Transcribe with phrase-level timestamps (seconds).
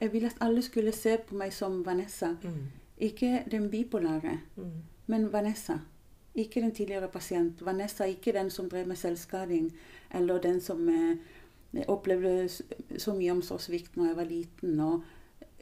[0.00, 2.30] Jeg ville at alle skulle se på meg som Vanessa.
[2.42, 2.66] Mm.
[2.98, 4.70] Ikke den bipolare, Mm.
[5.06, 5.78] men Vanessa.
[6.34, 7.64] Ikke den tidligere pasient.
[7.64, 9.72] Vanessa ikke den som drev med selvskading,
[10.14, 12.48] eller den som eh, opplevde
[12.98, 15.02] så mye omsorgssvikt når jeg var liten og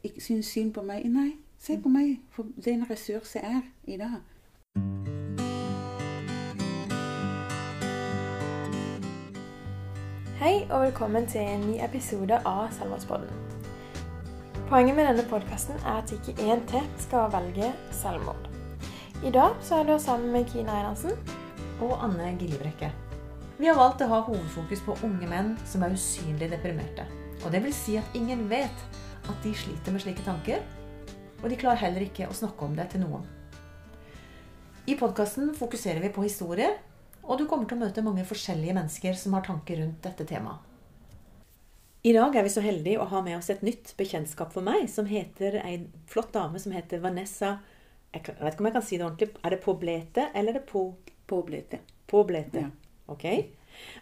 [0.05, 1.05] ikke syntes synd på meg.
[1.05, 3.63] Nei, se på meg, for det er en ressurs jeg er
[3.93, 4.21] i dag.
[10.39, 13.48] Hei og velkommen til en ny episode av Selvmordspodden.
[14.69, 18.51] Poenget med denne podkasten er at ikke én til skal velge selvmord.
[19.25, 21.15] I dag så er du sammen med Kina Einarsen.
[21.81, 22.91] Og Anne Gillebrekke.
[23.57, 27.09] Vi har valgt å ha hovedfokus på unge menn som er usynlig deprimerte.
[27.47, 28.85] Og det vil si at ingen vet
[29.25, 30.61] at de sliter med slike tanker,
[31.41, 33.25] og de klarer heller ikke å snakke om det til noen.
[34.85, 36.77] I podkasten fokuserer vi på historier,
[37.25, 40.61] og du kommer til å møte mange forskjellige mennesker som har tanker rundt dette temaet.
[42.07, 44.85] I dag er vi så heldige å ha med oss et nytt bekjentskap for meg,
[44.91, 47.57] som heter ei flott dame som heter Vanessa
[48.15, 49.29] Jeg vet ikke om jeg kan si det ordentlig.
[49.43, 50.85] Er det Poblete, eller er det på...
[51.29, 51.83] Poblete.
[52.09, 52.63] Poblete?
[52.63, 52.71] Ja.
[53.13, 53.27] Ok.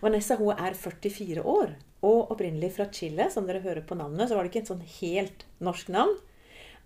[0.04, 1.72] Vanessa hun er 44 år
[2.06, 3.26] og opprinnelig fra Chile.
[3.32, 6.14] Som dere hører på navnet, så var det ikke et sånn helt norsk navn.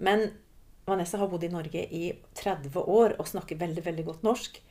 [0.00, 0.30] Men
[0.88, 2.06] Vanessa har bodd i Norge i
[2.40, 4.62] 30 år og snakker veldig, veldig godt norsk.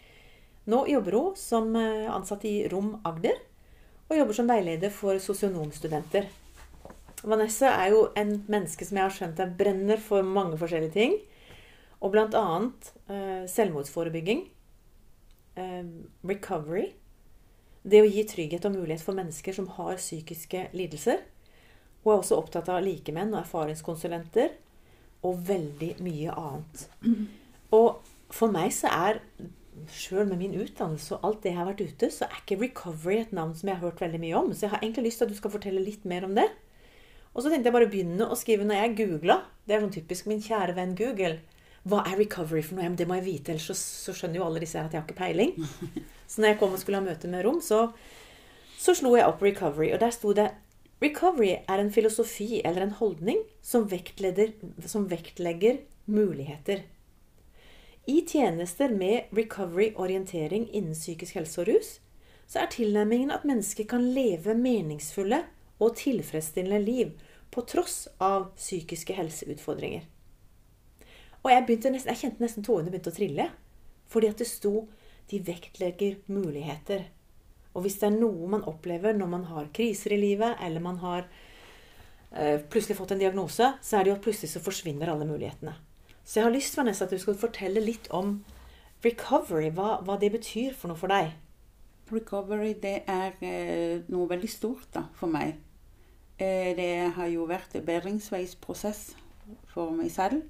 [0.70, 3.38] Nå jobber hun som eh, ansatt i Rom Agder,
[4.10, 6.26] og jobber som veileder for sosionomstudenter.
[7.24, 11.18] Vanessa er jo en menneske som jeg har skjønt er brenner for mange forskjellige ting.
[12.00, 14.46] Og blant annet eh, selvmordsforebygging,
[15.60, 15.90] eh,
[16.30, 16.86] recovery,
[17.84, 21.24] det å gi trygghet og mulighet for mennesker som har psykiske lidelser.
[22.04, 24.56] Hun er også opptatt av likemenn og erfaringskonsulenter,
[25.28, 26.86] og veldig mye annet.
[27.76, 28.00] Og
[28.32, 29.24] for meg så er
[29.96, 33.22] Sjøl med min utdannelse og alt det jeg har vært ute, så er ikke recovery
[33.22, 34.50] et navn som jeg har hørt veldig mye om.
[34.52, 36.48] Så jeg har egentlig lyst til at du skal fortelle litt mer om det.
[37.40, 39.38] Og så tenkte jeg bare å begynne å skrive når jeg googla.
[39.64, 41.38] Det er sånn typisk min kjære venn Google.
[41.88, 42.90] Hva er recovery for noe?
[43.00, 45.08] Det må jeg vite, ellers så, så skjønner jo alle disse her at jeg har
[45.08, 45.54] ikke peiling.
[46.30, 47.78] Så når jeg kom og skulle ha møte med Rom, så,
[48.78, 49.88] så slo jeg opp recovery.
[49.96, 50.52] Og der sto det
[51.00, 53.88] Recovery er en filosofi eller en holdning som
[54.86, 56.84] som vektlegger muligheter.
[58.06, 61.90] I tjenester med recovery-orientering innen psykisk helse og rus,
[62.46, 65.46] så er tilnærmingen at mennesker kan leve meningsfulle
[65.80, 67.16] og tilfredsstillende liv
[67.52, 70.06] på tross av psykiske helseutfordringer.
[71.44, 73.48] Og jeg, nesten, jeg kjente nesten tårene begynte å trille.
[74.10, 74.90] Fordi at det sto
[75.30, 77.06] 'de vektlegger muligheter'.
[77.74, 80.98] Og hvis det er noe man opplever når man har kriser i livet, eller man
[80.98, 81.28] har
[82.34, 85.76] eh, plutselig fått en diagnose, så er det jo at plutselig så forsvinner alle mulighetene.
[86.26, 88.44] Så jeg har lyst Vanessa, at du skal fortelle litt om
[89.06, 91.32] recovery, hva, hva det betyr for noe for deg.
[92.10, 95.56] Recovery det er eh, noe veldig stort da, for meg.
[96.40, 99.10] Eh, det har jo vært en bedringsveisprosess
[99.74, 100.46] for meg selv.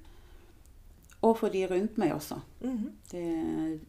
[1.20, 2.38] Og for de rundt meg også.
[3.10, 3.80] Det,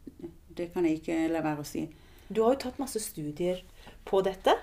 [0.57, 1.85] det kan jeg ikke la være å si.
[2.27, 3.61] Du har jo tatt masse studier
[4.07, 4.57] på dette.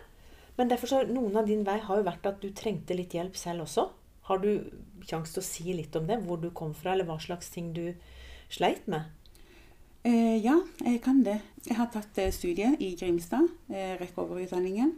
[0.59, 3.37] Men derfor så noen av din vei har jo vært at du trengte litt hjelp
[3.39, 3.87] selv også.
[4.29, 4.51] Har du
[5.07, 6.19] kjangs til å si litt om det?
[6.27, 7.95] Hvor du kom fra, eller hva slags ting du
[8.53, 9.07] sleit med?
[10.05, 11.39] Eh, ja, jeg kan det.
[11.67, 14.93] Jeg har tatt eh, studie i Grimstad, eh, over utdanningen.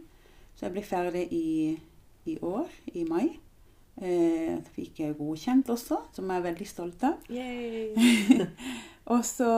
[0.55, 1.77] Så jeg ble ferdig i,
[2.25, 3.39] i år, i mai.
[4.01, 7.13] Eh, fikk jeg godkjent også, som jeg er veldig stolt av.
[9.11, 9.49] Og så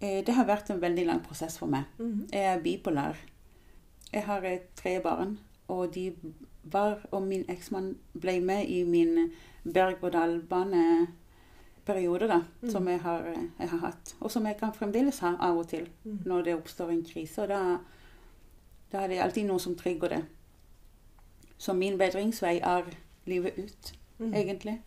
[0.00, 1.84] eh, Det har vært en veldig lang prosess for meg.
[1.98, 2.26] Mhm.
[2.32, 3.16] Jeg er bipolar.
[4.12, 6.12] Jeg har eh, tre barn, og de
[6.70, 9.30] var og min eksmann ble med i min
[9.64, 12.70] berg-og-dal-bane-periode, da, Mm.
[12.70, 14.14] som jeg har, eh, jeg har hatt.
[14.20, 16.18] Og som jeg kan fremdeles ha av og til Mm.
[16.26, 17.42] når det oppstår en krise.
[17.42, 17.78] Og da,
[18.92, 20.24] da er det alltid noe som trigger det.
[21.60, 22.88] Så min bedringsvei er
[23.28, 24.32] livet ut, mm.
[24.32, 24.78] egentlig.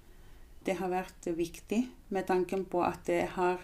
[0.66, 3.62] Det har vært viktig med tanken på at jeg har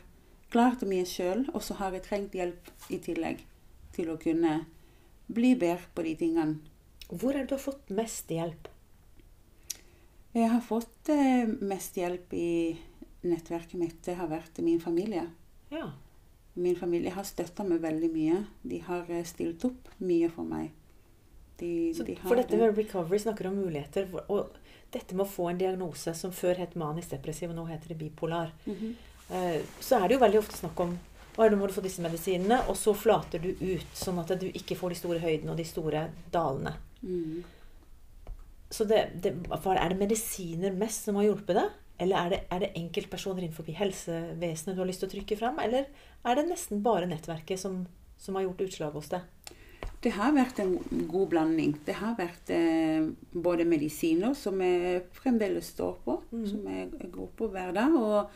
[0.54, 3.42] klart mye sjøl, og så har jeg trengt hjelp i tillegg
[3.96, 4.60] til å kunne
[5.30, 6.60] bli bedre på de tingene.
[7.10, 8.70] Hvor er det du har fått mest hjelp?
[10.36, 12.78] Jeg har fått eh, mest hjelp i
[13.26, 13.98] nettverket mitt.
[14.06, 15.26] Det har vært min familie.
[15.74, 15.88] Ja.
[16.54, 18.44] Min familie har støtta meg veldig mye.
[18.62, 20.70] De har eh, stilt opp mye for meg.
[21.60, 24.08] De, Så de har for dette med recovery snakker om muligheter.
[24.28, 24.56] Og
[24.94, 28.00] dette med å få en diagnose som før het manisk depressiv, og nå heter det
[28.00, 29.62] bipolar, Mm -hmm.
[29.80, 31.00] så er det jo veldig ofte snakk om
[31.38, 34.48] «Å, nå må du få disse medisinene, og så flater du ut, sånn at du
[34.48, 36.74] ikke får de store høydene og de store dalene.
[37.02, 37.44] Mm.
[38.70, 41.70] Så det, det, er det medisiner mest som har hjulpet deg?
[42.00, 45.60] Eller er det, er det enkeltpersoner innenfor helsevesenet du har lyst til å trykke fram?
[45.60, 45.90] Eller
[46.24, 47.82] er det nesten bare nettverket som,
[48.18, 49.26] som har gjort utslag hos deg?
[50.04, 50.78] Det har vært en
[51.12, 51.74] god blanding.
[51.86, 56.46] Det har vært eh, både medisiner, som jeg fremdeles står på, Mm.
[56.48, 57.96] som jeg går på hver dag.
[58.00, 58.30] Og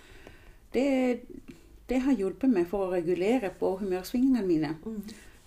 [0.73, 1.21] det,
[1.87, 4.73] det har hjulpet meg for å regulere på humørsvingningene mine.
[4.83, 5.01] Mm.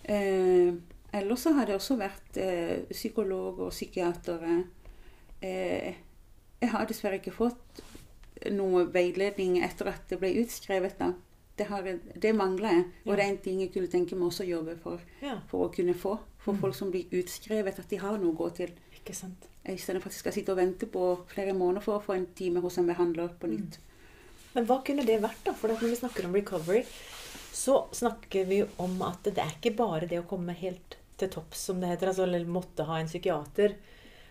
[0.08, 0.74] Eh,
[1.20, 4.64] ellers så har det også vært eh, psykologer og psykiatere.
[5.42, 5.94] Eh,
[6.62, 7.82] jeg har dessverre ikke fått
[8.52, 10.96] noe veiledning etter at det ble utskrevet.
[10.98, 11.12] da.
[11.56, 11.82] Det, har,
[12.20, 13.16] det mangler jeg, og Ja.
[13.16, 15.72] det er en ting jeg kunne tenke meg også å jobbe for Ja, for å
[15.74, 16.18] kunne få.
[16.38, 16.60] For Mm.
[16.60, 18.70] folk som blir utskrevet, at de har noe å gå til.
[18.94, 19.48] ikke sant.
[19.64, 22.60] For at de skal sitte og vente på flere måneder for å få en time
[22.60, 23.78] hos en behandler på nytt.
[24.54, 25.52] Men hva kunne det vært, da?
[25.52, 26.84] For når vi snakker om recovery,
[27.52, 31.56] så snakker vi om at det er ikke bare det å komme helt til topps,
[31.58, 33.74] som det heter, altså, eller måtte ha en psykiater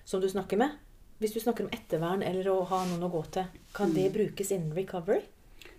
[0.06, 0.72] som du snakker med.
[1.20, 4.52] Hvis du snakker om ettervern eller å ha noen å gå til, kan det brukes
[4.52, 5.22] innen recovery?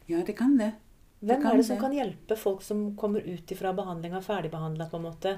[0.08, 0.72] Ja, det kan det.
[1.20, 5.06] Hvem er det som kan hjelpe folk som kommer ut ifra behandlinga ferdigbehandla, på en
[5.06, 5.36] måte?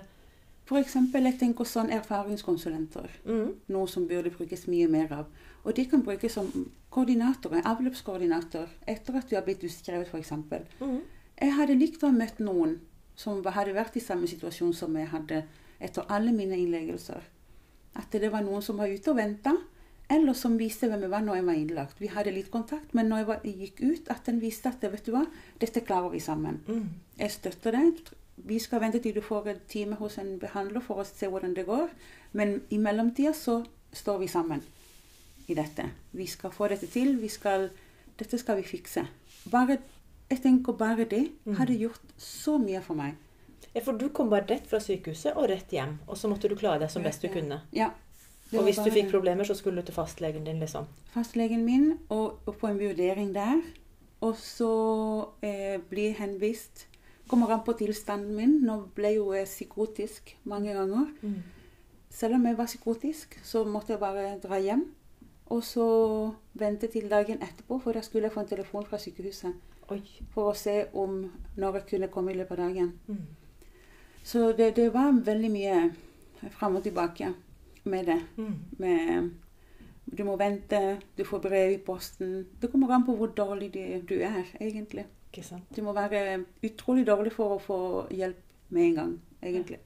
[0.78, 3.08] Eksempel, jeg tenker sånn erfaringskonsulenter.
[3.24, 3.54] Mm.
[3.72, 5.30] Noe som burde brukes mye mer av.
[5.64, 6.50] Og de kan brukes som
[6.92, 10.34] koordinatorer, avløpskoordinator, etter at du har blitt utskrevet, f.eks.
[10.82, 11.00] Mm.
[11.38, 12.76] Jeg hadde likt å ha møtt noen
[13.18, 15.42] som hadde vært i samme situasjon som jeg hadde
[15.80, 17.24] etter alle mine innleggelser.
[17.98, 19.54] At det var noen som var ute og venta,
[20.10, 21.98] eller som viste hvem jeg var når jeg var innlagt.
[22.00, 24.82] Vi hadde litt kontakt, men når jeg, var, jeg gikk ut, at den viste at
[24.82, 25.26] vet du hva,
[25.60, 26.62] dette klarer vi sammen.
[26.68, 26.86] Mm.
[27.18, 28.00] Jeg støtter deg.
[28.48, 31.54] Vi skal vente til du får en time hos en behandler for å se hvordan
[31.56, 31.88] det går.
[32.32, 33.60] Men i mellomtida så
[33.92, 34.62] står vi sammen
[35.48, 35.90] i dette.
[36.12, 37.16] Vi skal få dette til.
[37.20, 37.68] Vi skal,
[38.20, 39.04] dette skal vi fikse.
[39.50, 39.78] Bare,
[40.30, 41.54] jeg tenker bare det Mm.
[41.56, 43.14] hadde gjort så mye for meg.
[43.74, 46.54] Ja, for du kom bare rett fra sykehuset og rett hjem, og så måtte du
[46.56, 47.60] klare deg som best du kunne.
[47.72, 47.90] Ja.
[48.56, 50.86] Og hvis du fikk problemer, så skulle du til fastlegen din, liksom.
[51.12, 53.60] Fastlegen min og, og på en vurdering der.
[54.24, 54.70] Og så
[55.42, 56.86] eh, bli henvist.
[57.28, 58.54] Kommer an på tilstanden min.
[58.64, 61.10] Nå ble jo jeg psykotisk mange ganger.
[61.20, 61.42] Mm.
[62.10, 64.86] Selv om jeg var psykotisk, så måtte jeg bare dra hjem.
[65.52, 65.88] Og så
[66.54, 69.52] vente til dagen etterpå, for da skulle jeg få en telefon fra sykehuset.
[69.92, 70.00] Oi.
[70.32, 71.20] For å se om
[71.56, 72.94] når jeg kunne komme i løpet av dagen.
[73.06, 73.26] Mm.
[74.24, 75.76] Så det, det var veldig mye
[76.56, 77.32] fram og tilbake
[77.84, 78.20] med det.
[78.36, 78.54] Mm.
[78.78, 79.30] Med,
[80.18, 82.46] du må vente, du får brev i posten.
[82.60, 85.04] Det kommer an på hvor dårlig du- du er, egentlig.
[85.76, 88.36] Du må være utrolig dårlig for å få hjelp
[88.70, 89.78] med en gang, egentlig.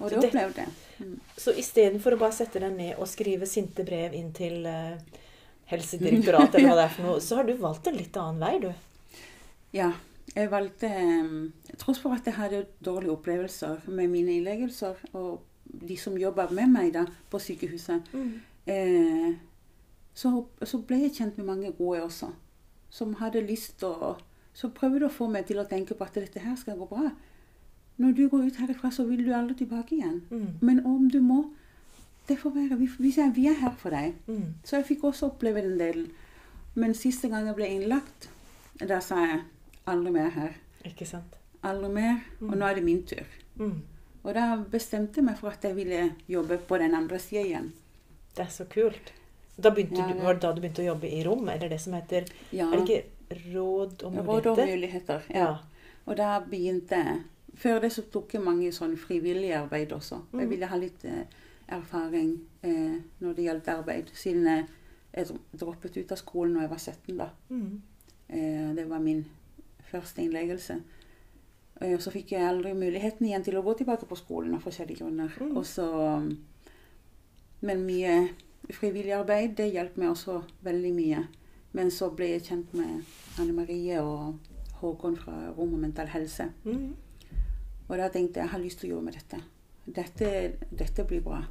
[0.00, 0.68] Og det det- opplevde jeg.
[1.00, 1.20] Mm.
[1.36, 4.96] Så istedenfor å bare sette deg ned og skrive sinte brev inn til uh,
[5.66, 8.58] Helsedirektoratet, eller hva det er for noe, så har du valgt en litt annen vei,
[8.60, 8.72] du.
[9.74, 9.92] Ja,
[10.34, 15.96] jeg valgte um, Tross for at jeg hadde dårlige opplevelser med mine innleggelser, og de
[15.96, 18.02] som jobba med meg da på sykehuset,
[18.66, 19.34] eh,
[20.14, 20.30] så,
[20.62, 22.28] så ble jeg kjent med mange gode også.
[22.90, 24.16] Som hadde lyst til å
[24.54, 27.08] Så prøvde å få meg til å tenke på at dette her skal gå bra.
[27.98, 30.20] Når du går ut herifra, så vil du aldri tilbake igjen.
[30.30, 30.58] Mm.
[30.62, 31.50] Men om du må
[32.28, 32.76] Det får være.
[32.78, 34.14] Vi, vi, er- vi er her for deg.
[34.26, 34.54] Mm.
[34.64, 36.06] Så jeg fikk også oppleve den delen.
[36.74, 38.28] Men siste gang jeg ble innlagt,
[38.80, 39.40] da sa jeg
[39.86, 40.54] aldri mer her.
[40.86, 41.34] Ikke sant.
[41.62, 42.22] Aldri mer.
[42.40, 43.26] Og nå er det min tur.
[43.58, 43.82] Mm.
[44.24, 47.72] Og da bestemte jeg meg for at jeg ville jobbe på den andre sida igjen.
[48.36, 49.12] Det er så kult.
[49.60, 51.48] Da begynte Ja, du, var det da du begynte å jobbe i rom?
[51.48, 52.70] Eller det som heter Ja.
[52.72, 54.66] Er det ikke råd og Råd og muligheter?
[54.76, 55.22] muligheter.
[55.30, 55.36] Ja.
[55.38, 55.58] Ja.
[56.06, 57.22] Og da begynte jeg
[57.56, 60.16] Før det så tok jeg mange sånn frivillig arbeid også.
[60.32, 60.48] Jeg Mhm.
[60.50, 61.22] ville ha litt eh,
[61.68, 64.66] erfaring eh, når det gjaldt arbeid, siden jeg,
[65.14, 67.16] jeg droppet ut av skolen når jeg var 17.
[67.16, 67.28] da.
[67.50, 67.80] Mm.
[68.28, 69.24] Eh, det var min
[69.92, 70.80] første innleggelse.
[71.82, 75.02] Og så fikk jeg aldri muligheten igjen til å gå tilbake på skolen av forskjellige
[75.02, 75.32] grunner.
[75.40, 75.56] Mm.
[75.58, 75.86] Og så,
[77.66, 78.18] men mye
[78.72, 81.24] frivillig arbeid, det hjalp meg også veldig mye.
[81.74, 83.02] Men så ble jeg kjent med
[83.42, 84.38] Anne Marie og
[84.78, 86.46] Håkon fra Rom og Mental Helse.
[86.62, 86.94] Mm.
[87.88, 89.42] Og da tenkte jeg jeg har lyst til å jobbe med dette.
[89.84, 90.28] Dette,
[90.70, 91.42] dette blir bra.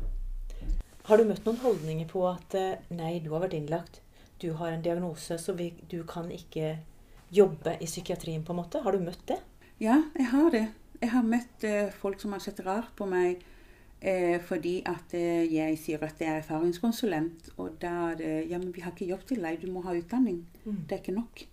[1.04, 4.00] Har du møtt noen holdninger på at eh, nei, du har vært innlagt,
[4.40, 6.78] du har en diagnose, så vi, du kan ikke
[7.34, 8.82] jobbe i psykiatrien, på en måte?
[8.86, 9.42] Har du møtt det?
[9.84, 10.66] Ja, jeg har det.
[11.04, 13.42] Jeg har møtt eh, folk som har sett rart på meg
[14.00, 17.50] eh, fordi at eh, jeg sier at jeg er erfaringskonsulent.
[17.60, 19.96] Og da er det Ja, men vi har ikke jobb til deg, du må ha
[20.00, 20.44] utdanning.
[20.64, 21.44] Det er ikke nok.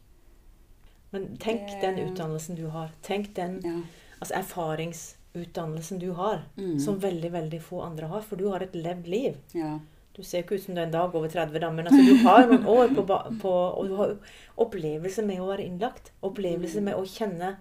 [1.12, 2.92] Men tenk Det- den utdannelsen du har.
[3.02, 3.80] Tenk den Ja.
[4.20, 6.78] altså erfaringsutdannelsen du har, Mm.
[6.78, 8.22] som veldig, veldig få andre har.
[8.22, 9.37] For du har et levd liv.
[9.54, 9.78] ja.
[10.12, 12.16] Du ser ikke ut som du er en dag over 30, da, men altså, du
[12.28, 13.06] har noen år på,
[13.40, 14.16] på Og du har
[14.58, 16.10] opplevelse med å være innlagt.
[16.22, 17.56] Opplevelse med å kjenne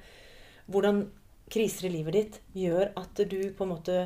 [0.69, 1.03] hvordan
[1.49, 3.97] kriser i livet ditt gjør at du på en måte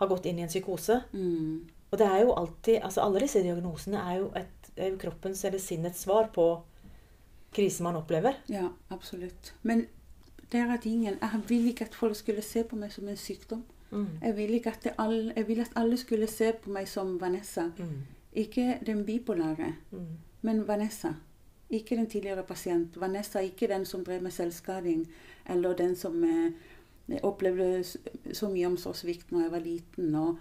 [0.00, 1.02] har gått inn i en psykose.
[1.12, 1.68] Mm.
[1.90, 5.44] Og det er jo alltid altså Alle disse diagnosene er jo, et, er jo kroppens
[5.44, 6.46] eller sinnets svar på
[7.52, 8.38] kriser man opplever.
[8.48, 9.52] Ja, absolutt.
[9.62, 9.86] Men
[10.52, 11.18] det er tingen.
[11.20, 13.64] Jeg vil ikke at folk skulle se på meg som en sykdom.
[13.90, 14.06] Mm.
[14.22, 17.16] Jeg vil ikke at, det all, jeg vil at alle skulle se på meg som
[17.20, 17.68] Vanessa.
[17.78, 18.06] Mm.
[18.32, 20.06] Ikke den bipolare, Mm.
[20.42, 21.14] men Vanessa.
[21.70, 22.96] Ikke den tidligere pasient.
[23.00, 25.04] Vanessa er ikke den som drev med selvskading,
[25.48, 27.84] eller den som eh, opplevde
[28.34, 30.38] så mye omsorgssvikt når jeg var liten og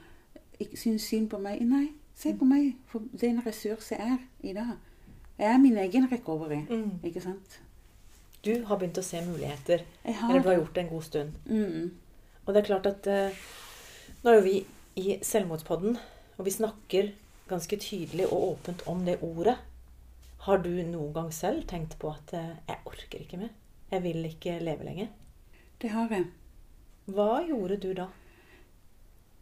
[0.75, 1.61] syntes synd på meg.
[1.69, 4.17] Nei, se på meg, for det er en ressurs jeg er
[4.49, 4.73] i dag.
[5.39, 6.99] Jeg er min egen recovery, Mm.
[7.03, 7.59] ikke sant?
[8.45, 9.81] Du har begynt å se muligheter.
[10.05, 11.31] Eller du har gjort det en god stund.
[11.45, 11.91] Mm.
[12.45, 13.35] Og det er klart at eh,
[14.23, 15.97] nå er jo vi i Selvmordspodden,
[16.37, 17.11] og vi snakker
[17.49, 19.57] ganske tydelig og åpent om det ordet.
[20.39, 23.55] Har du noen gang selv tenkt på at eh, 'jeg orker ikke mer'?
[23.91, 25.07] Jeg vil ikke leve lenger.
[25.81, 26.25] Det har jeg.
[27.05, 28.07] Hva gjorde du da?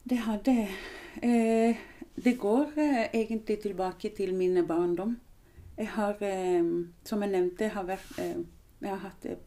[0.10, 0.68] Det hadde
[1.24, 1.78] eh,
[2.16, 5.20] Det går eh, egentlig tilbake til min barndom.
[5.78, 8.44] Jeg har, eh, som jeg nevnte, har vært, eh,
[8.82, 9.38] jeg har hatt eh,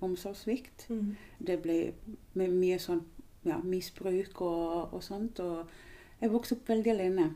[0.00, 0.86] omsorgssvikt.
[0.90, 1.16] Mm.
[1.46, 1.92] Det ble
[2.34, 3.04] med mye sånn
[3.44, 5.40] ja, misbruk og, og sånt.
[5.40, 5.68] Og
[6.20, 7.34] jeg vokste opp veldig alene.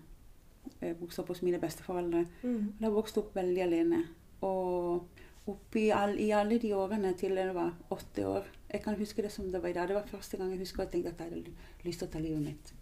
[0.83, 2.25] Jeg vokste opp hos mine besteforeldre.
[2.43, 2.73] Mm.
[2.81, 4.01] Jeg vokste opp veldig alene.
[4.43, 5.07] Og
[5.51, 9.31] oppi all, i alle de årene til jeg var åtte år Jeg kan huske det
[9.35, 9.89] som det var i dag.
[9.89, 12.19] Det var første gang jeg husker jeg tenkte at jeg hadde lyst til å ta
[12.23, 12.73] livet mitt.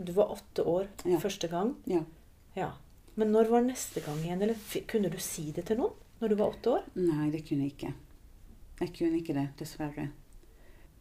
[0.00, 1.18] Du var åtte år Ja.
[1.18, 1.74] første gang.
[1.86, 2.02] Ja.
[2.56, 2.70] Ja.
[3.16, 4.42] Men når var neste gang igjen?
[4.42, 4.56] Eller
[4.86, 6.82] kunne du si det til noen når du var åtte år?
[6.96, 7.94] Nei, det kunne jeg ikke.
[8.80, 10.10] Jeg kunne ikke det, dessverre.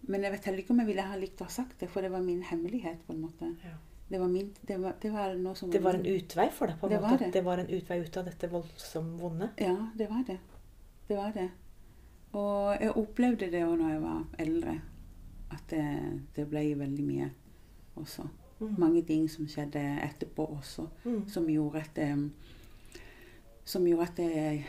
[0.08, 2.02] Men jeg vet heller ikke om jeg ville ha likt å ha sagt det, for
[2.02, 3.06] det var min hemmelighet.
[3.06, 3.56] på en måte.
[3.64, 3.76] Ja.
[4.10, 6.80] Det var, min, det var, det var noe som Det var en utvei for deg?
[6.80, 7.10] på en Det måte.
[7.12, 7.34] var det.
[7.34, 9.50] det var en utvei ut av dette voldsomt vonde?
[9.62, 10.38] Ja, det var det.
[11.08, 11.50] Det var det.
[12.34, 14.74] Og jeg opplevde det òg når jeg var eldre.
[15.52, 15.84] At det,
[16.36, 17.30] det ble veldig mye
[17.98, 18.26] også.
[18.60, 18.74] Mm.
[18.82, 21.28] Mange ting som skjedde etterpå også, Mm.
[21.30, 22.32] som gjorde at det,
[23.66, 24.66] Som gjorde at jeg,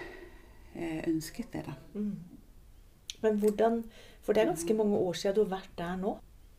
[0.76, 1.72] jeg ønsket det, da.
[1.94, 2.16] Mm.
[3.22, 3.84] Men hvordan
[4.22, 6.18] For det er ganske mange år siden du har vært der nå.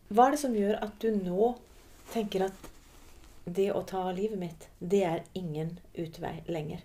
[0.10, 1.56] Hva er det som gjør at du nå
[2.12, 2.71] tenker at
[3.46, 6.84] det å ta livet mitt, det er ingen utvei lenger?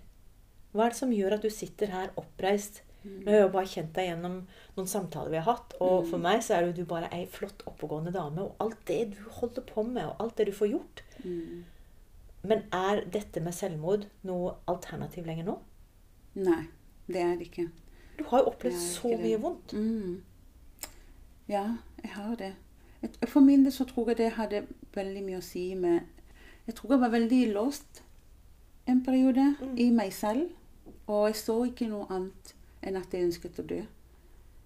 [0.73, 2.81] Hva er det som gjør at du sitter her oppreist?
[3.03, 4.33] Nå har jeg jo bare kjent deg gjennom
[4.75, 6.09] noen samtaler vi har hatt, og Mm.
[6.09, 9.61] for meg så er du bare ei flott, oppegående dame, og alt det du holder
[9.61, 11.03] på med, og alt det du får gjort.
[11.23, 11.63] Mm.
[12.43, 15.57] Men er dette med selvmord noe alternativ lenger nå?
[16.35, 16.67] Nei,
[17.07, 17.69] det er det ikke.
[18.17, 19.19] Du har jo opplevd så det.
[19.19, 19.73] mye vondt.
[19.73, 20.21] Mm.
[21.47, 22.53] Ja, jeg har det.
[23.27, 26.01] For min del så tror jeg det hadde veldig mye å si med
[26.67, 28.03] Jeg tror jeg var veldig låst
[28.87, 29.77] en periode Mm.
[29.77, 30.49] i meg selv.
[31.07, 33.81] Og jeg så ikke noe annet enn at jeg ønsket å dø.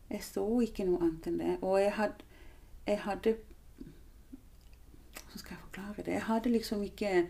[0.10, 1.58] Jeg så ikke noe annet enn det.
[1.62, 2.24] Og jeg hadde,
[2.88, 3.36] jeg hadde
[5.14, 6.14] Hvordan skal jeg forklare det?
[6.14, 7.28] Jeg hadde liksom ikke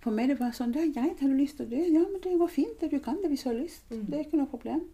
[0.00, 1.80] For meg det var sånn Det er greit, har du lyst til å dø?
[1.92, 2.80] Ja, men det går fint.
[2.80, 3.82] det Du kan det hvis du har lyst.
[3.90, 4.04] Mm.
[4.10, 4.84] Det er ikke noe problem.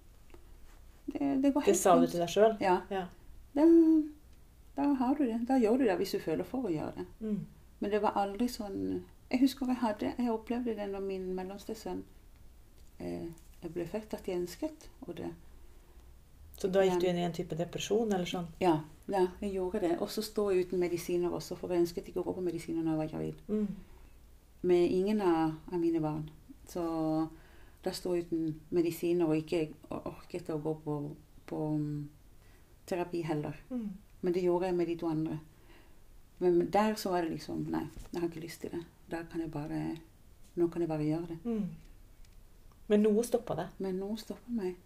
[1.12, 2.56] Det, det går Det sa du til deg sjøl?
[2.60, 2.78] Ja.
[2.90, 3.06] Ja.
[3.54, 3.66] Da,
[4.76, 5.40] da har du det.
[5.48, 7.06] Da gjør du det hvis du føler for å gjøre det.
[7.20, 7.40] Mm.
[7.80, 11.74] Men det var aldri sånn Jeg husker jeg hadde Jeg opplevde det når min mellomste
[11.74, 12.04] sønn
[12.98, 13.26] eh,
[13.64, 15.30] jeg ble født, at jeg ønsket og det.
[16.60, 18.46] Så da gikk du inn i en type depresjon eller sånn?
[18.60, 18.74] Ja,
[19.10, 19.94] ja jeg gjorde det.
[20.04, 22.92] Og så stå uten medisiner også, for jeg ønsket ikke å gå på medisiner når
[22.92, 23.40] jeg var gravid.
[23.48, 24.60] Mm.
[24.68, 26.28] Med ingen av, av mine barn.
[26.68, 26.84] Så
[27.84, 29.66] da sto jeg uten medisiner og ikke
[30.12, 31.00] orket å gå på,
[31.48, 31.88] på um,
[32.88, 33.58] terapi heller.
[33.72, 33.88] Mm.
[34.24, 35.40] Men det gjorde jeg med de to andre.
[36.44, 38.82] Men der så var det liksom Nei, jeg har ikke lyst til det.
[39.10, 39.80] Da kan jeg bare
[40.54, 41.38] Nå kan jeg bare gjøre det.
[41.44, 41.70] Mm.
[42.92, 43.70] Men noe stoppa det.
[43.82, 44.76] Men noe stopper meg.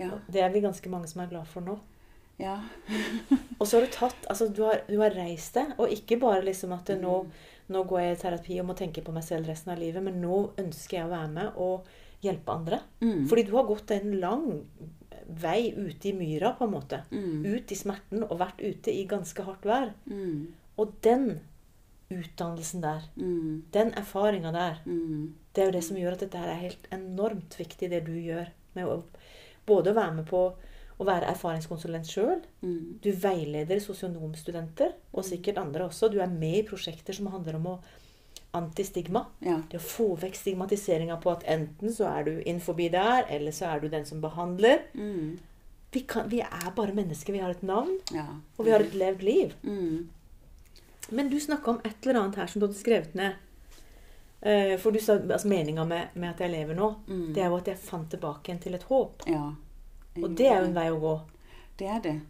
[0.00, 0.18] Ja.
[0.28, 1.78] Det er vi ganske mange som er glad for nå.
[2.40, 2.56] Ja.
[3.60, 6.44] Og så har du tatt Altså, du har, du har reist det, og ikke bare
[6.46, 7.16] liksom at nå,
[7.68, 10.16] nå går jeg i terapi og må tenke på meg selv resten av livet, men
[10.22, 11.90] nå ønsker jeg å være med og
[12.24, 12.80] hjelpe andre.
[13.04, 13.26] Mm.
[13.28, 14.46] Fordi du har gått en lang
[15.42, 17.02] vei ute i myra, på en måte.
[17.10, 17.44] Mm.
[17.46, 19.92] Ut i smerten og vært ute i ganske hardt vær.
[20.10, 20.48] Mm.
[20.78, 21.40] Og den
[22.10, 23.62] utdannelsen der, Mm.
[23.72, 25.34] den erfaringa der, Mm.
[25.54, 28.12] det er jo det som gjør at dette her er helt enormt viktig, det du
[28.12, 28.48] gjør.
[28.74, 29.02] Med å,
[29.66, 30.54] både å være med på
[31.00, 32.42] å være erfaringskonsulent sjøl.
[32.62, 32.98] Mm.
[33.00, 36.10] Du veileder sosionomstudenter, og sikkert andre også.
[36.10, 37.78] Du er med i prosjekter som handler om å
[38.56, 39.24] antistigma.
[39.44, 39.60] Ja.
[39.70, 43.66] Det å få vekk stigmatiseringa på at enten så er du innenfor der, eller så
[43.70, 44.82] er du den som behandler.
[44.94, 45.38] Mm.
[45.92, 47.32] Vi, kan, vi er bare mennesker.
[47.32, 48.26] Vi har et navn, ja.
[48.56, 49.54] og vi har et levd liv.
[49.62, 50.08] Mm.
[51.10, 53.34] Men du snakka om et eller annet her som du hadde skrevet ned.
[54.40, 57.32] Eh, For du sa altså meninga med, med at jeg lever nå, Mm.
[57.34, 59.26] det er jo at jeg fant tilbake igjen til et håp.
[59.26, 59.52] Ja.
[60.22, 61.16] Og det er jo en vei å gå.
[61.78, 62.20] Det er det.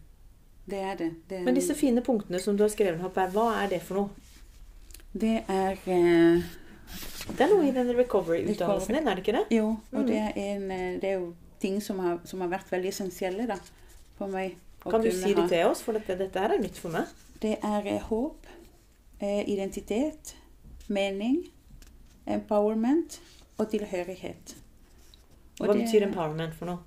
[0.65, 1.09] Det er det.
[1.27, 3.81] det er, Men disse fine punktene som du har skrevet opp her, hva er det
[3.83, 4.09] for noe?
[5.13, 6.41] Det er eh,
[7.31, 9.45] Det er noe i den recovery-utdannelsen din, er det ikke det?
[9.57, 10.07] Jo, og Mm.
[10.07, 13.47] det, er en, eh, det er jo ting som har, som har vært veldig essensielle
[13.47, 13.55] da,
[14.17, 14.55] for meg.
[14.83, 15.81] Kan du si det til oss?
[15.81, 17.05] For dette, dette er nytt for meg.
[17.41, 18.47] Det er eh, håp,
[19.21, 20.35] eh, identitet,
[20.89, 21.43] mening,
[22.27, 23.19] empowerment
[23.57, 24.55] og tilhørighet.
[25.59, 26.79] Og Hva det- betyr empowerment for noe?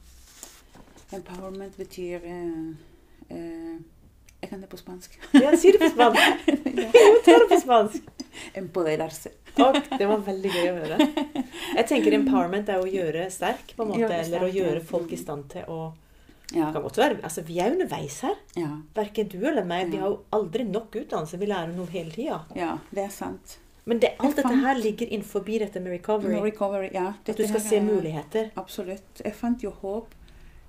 [1.12, 2.74] Empowerment betyr eh,
[3.30, 3.78] eh,
[4.42, 5.18] Jeg kan det på spansk.
[5.34, 6.48] Ja, si det på spansk.
[6.76, 8.02] Jo, ta det på spansk.
[8.60, 9.32] Empoderarse.
[9.62, 11.08] Og det var veldig gøy å høre.
[11.76, 14.08] Jeg tenker empowerment er å gjøre sterk, på en måte.
[14.08, 15.92] Sterk, Eller å gjøre folk i stand til å
[16.54, 16.70] Ja.
[16.72, 18.34] kan godt være, altså Vi er underveis her.
[18.56, 18.68] ja.
[18.94, 19.90] Verken du eller meg.
[19.90, 21.38] Vi har jo aldri nok utdannelse.
[21.38, 22.40] Vi lærer noe hele tida.
[22.54, 23.58] Ja, det er sant.
[23.86, 24.36] Men det, alt fant...
[24.36, 26.40] dette her ligger innenfor dette med recovery.
[26.40, 27.08] Recovery, ja.
[27.28, 28.50] At du skal her se er- muligheter.
[28.56, 29.20] Absolutt.
[29.24, 30.14] Jeg fant jo håp.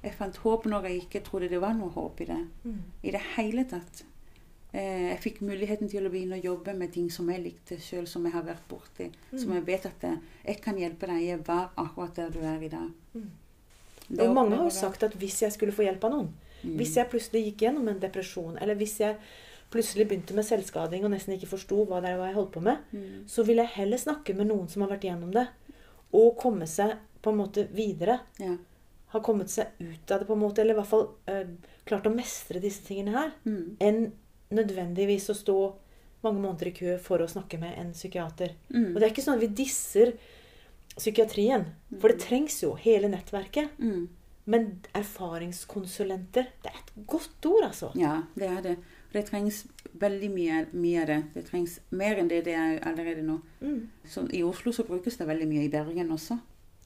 [0.03, 2.41] Jeg fant håp når jeg ikke trodde det var noe håp i det.
[2.65, 2.81] Mm.
[3.03, 4.03] I det hele tatt.
[4.75, 8.07] Eh, jeg fikk muligheten til å begynne å jobbe med ting som jeg likte sjøl,
[8.11, 9.05] som jeg har vært borti.
[9.31, 9.55] Som Mm.
[9.59, 10.17] jeg vet at eh,
[10.49, 12.89] jeg kan hjelpe deg i hver akkurat der du er i dag.
[13.15, 13.29] Mm.
[14.19, 16.33] Og mange har jo sagt at hvis jeg skulle få hjelp av noen
[16.65, 16.77] Mm.
[16.79, 19.17] Hvis jeg plutselig gikk gjennom en depresjon, eller hvis jeg
[19.69, 22.77] plutselig begynte med selvskading og nesten ikke forsto hva det var jeg holdt på med,
[22.93, 23.27] Mm.
[23.27, 25.47] så vil jeg heller snakke med noen som har vært gjennom det,
[26.13, 28.19] og komme seg på en måte videre.
[28.39, 28.57] Ja.
[29.09, 31.47] Har kommet seg ut av det, på en måte, eller i hvert fall øh,
[31.85, 33.77] klart å mestre disse tingene her, Mm.
[33.79, 34.11] enn
[34.53, 35.59] nødvendigvis å stå
[36.25, 38.55] mange måneder i kø for å snakke med en psykiater.
[38.73, 38.91] Mm.
[38.93, 40.15] Og det er ikke sånn at vi disser
[40.95, 41.67] psykiatrien,
[41.99, 43.75] for det trengs jo, hele nettverket.
[43.81, 44.05] Mm.
[44.45, 47.89] Men erfaringskonsulenter, det er et godt ord, altså.
[47.97, 48.75] Ja, det er det.
[49.15, 49.63] Det trengs
[49.99, 51.19] veldig mye, det.
[51.33, 53.39] Det trengs mer enn det det er allerede nå.
[53.63, 53.79] Mm.
[54.11, 55.65] Så I Oslo så brukes det veldig mye.
[55.65, 56.37] I Bergen også.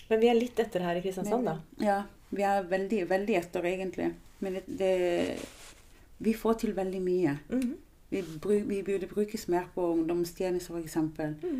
[0.09, 1.57] Men vi er litt etter her i Kristiansand, da.
[1.83, 1.99] Ja,
[2.33, 4.11] vi er veldig, veldig etter, egentlig.
[4.39, 4.93] Men det, det
[6.19, 7.37] Vi får til veldig mye.
[7.49, 7.75] Mhm.
[8.11, 10.95] Vi, bruk, vi burde brukes mer på ungdomstjenester, f.eks.
[11.43, 11.59] Mm.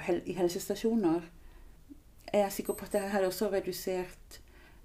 [0.00, 1.20] Hel, I helsestasjoner.
[2.32, 4.38] Jeg er sikker på at det hadde også redusert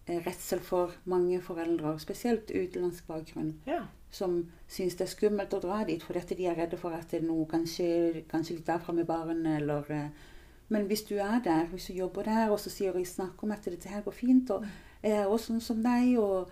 [0.08, 3.82] eh, redsel for mange foreldre, spesielt utenlandsk bakgrunn, Ja.
[4.10, 7.22] som syns det er skummelt å dra dit fordi de er redde for at det
[7.22, 10.10] er noe kanskje, kanskje litt derfra med barnet, eller eh,
[10.70, 13.52] Men hvis du er der, hvis du jobber der, og så sier vi snakker om
[13.52, 14.66] at dette her går fint, og
[15.04, 16.50] jeg er også sånn som deg, og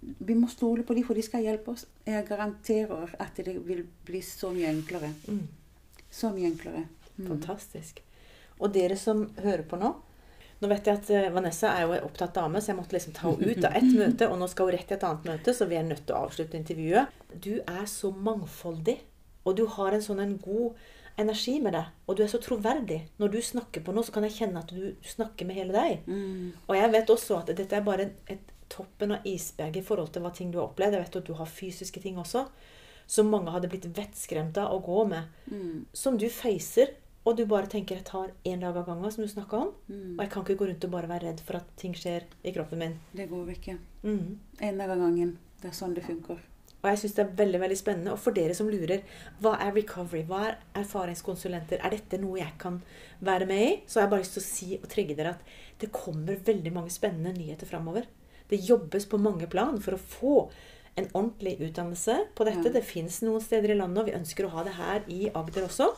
[0.00, 1.86] vi må stole på dem, for de skal hjelpe oss.
[2.06, 5.12] Jeg garanterer at det vil bli så mye enklere.
[5.28, 5.44] Mm.
[6.10, 6.86] Så mye enklere.
[7.16, 7.28] Mm.
[7.28, 8.02] Fantastisk.
[8.58, 9.94] Og dere som hører på nå
[10.62, 13.12] Nå vet jeg at eh, Vanessa er jo en opptatt dame, så jeg måtte liksom
[13.12, 15.52] ta henne ut av ett møte, og nå skal hun rett til et annet møte,
[15.52, 17.18] så vi er nødt til å avslutte intervjuet.
[17.34, 18.94] Du er så mangfoldig,
[19.44, 20.78] og du har en sånn en god
[21.20, 23.00] energi med deg, og du er så troverdig.
[23.20, 26.08] Når du snakker på noe, så kan jeg kjenne at du snakker med hele deg.
[26.08, 26.54] Mm.
[26.64, 30.24] Og jeg vet også at dette er bare et toppen av isberget i forhold til
[30.24, 30.96] hva ting du har opplevd.
[30.96, 32.46] Jeg vet at du har fysiske ting også,
[33.06, 35.32] som mange hadde blitt vettskremt av å gå med.
[35.50, 35.86] Mm.
[35.92, 39.28] Som du facer, og du bare tenker 'jeg tar én dag av gangen', som du
[39.28, 39.74] snakka om.
[39.88, 40.18] Mm.
[40.18, 42.52] Og jeg kan ikke gå rundt og bare være redd for at ting skjer i
[42.52, 43.00] kroppen min.
[43.16, 43.78] Det går ikke.
[44.60, 45.38] En dag av gangen.
[45.60, 46.38] Det er sånn det funker.
[46.84, 48.12] Og jeg syns det er veldig veldig spennende.
[48.12, 49.00] Og for dere som lurer,
[49.40, 50.22] hva er recovery?
[50.28, 51.80] Hva er erfaringskonsulenter?
[51.80, 52.82] Er dette noe jeg kan
[53.24, 53.70] være med i?
[53.86, 55.40] Så har jeg bare lyst til å si og trygge dere at
[55.80, 58.04] det kommer veldig mange spennende nyheter framover.
[58.50, 60.36] Det jobbes på mange plan for å få
[60.94, 62.68] en ordentlig utdannelse på dette.
[62.68, 62.74] Ja.
[62.76, 65.66] Det fins noen steder i landet, og vi ønsker å ha det her i Agder
[65.66, 65.90] også.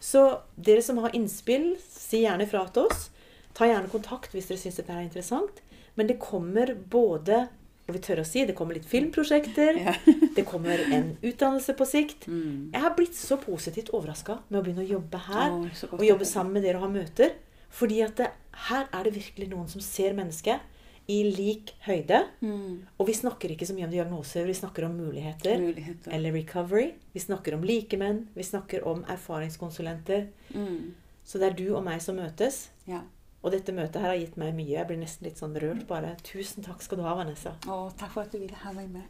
[0.00, 0.22] Så
[0.56, 3.10] dere som har innspill, si gjerne fra til oss.
[3.56, 5.60] Ta gjerne kontakt hvis dere syns dette er interessant.
[5.94, 7.46] Men det kommer både
[7.84, 9.76] og vi tør å si, Det kommer litt filmprosjekter.
[9.76, 9.92] Ja.
[10.36, 12.24] Det kommer en utdannelse på sikt.
[12.26, 12.70] Mm.
[12.72, 15.52] Jeg har blitt så positivt overraska med å begynne å jobbe her.
[15.52, 17.36] Oh, Og jobbe sammen med dere og ha møter.
[17.74, 18.30] Fordi at det,
[18.70, 20.64] her er det virkelig noen som ser mennesket
[21.10, 22.22] i lik høyde.
[22.40, 22.84] Mm.
[22.98, 25.60] Og vi snakker ikke så mye om diagnoser, vi snakker om muligheter.
[25.60, 26.12] Muligheter.
[26.16, 26.92] Eller recovery.
[27.12, 28.22] Vi snakker om likemenn.
[28.34, 30.28] Vi snakker om erfaringskonsulenter.
[30.54, 30.94] Mm.
[31.24, 32.68] Så det er du og meg som møtes.
[32.88, 33.02] Ja.
[33.44, 34.72] Og dette møtet her har gitt meg mye.
[34.72, 36.14] Jeg blir nesten litt sånn rørt bare.
[36.24, 37.52] Tusen takk skal du ha, Vanessa.
[37.68, 39.04] Å, takk for at du ville ha meg med.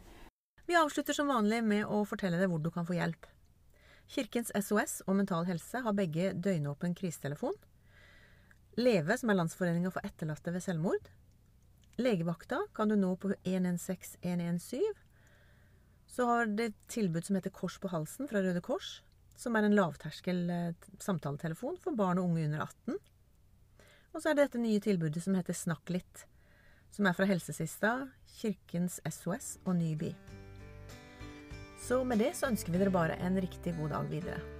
[0.67, 3.29] Vi avslutter som vanlig med å fortelle deg hvor du kan få hjelp.
[4.11, 7.55] Kirkens SOS og Mental Helse har begge døgnåpen krisetelefon.
[8.75, 11.07] Leve, som er Landsforeninga for etterlatte ved selvmord.
[11.97, 14.81] Legevakta kan du nå på 116 117.
[16.07, 19.01] Så har det et tilbud som heter Kors på halsen fra Røde Kors,
[19.35, 22.99] som er en lavterskel eh, samtaletelefon for barn og unge under 18.
[24.15, 26.25] Og så er det dette nye tilbudet som heter Snakk litt,
[26.95, 27.95] som er fra Helsesista,
[28.37, 30.13] Kirkens SOS og Nyby.
[31.85, 34.54] Så med det så ønsker vi dere bare en riktig god dag videre.